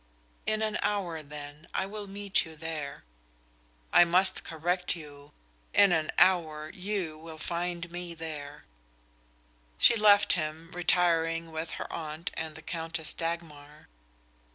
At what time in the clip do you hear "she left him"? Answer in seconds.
9.77-10.71